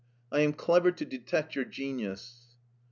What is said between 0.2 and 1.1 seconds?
I am clever to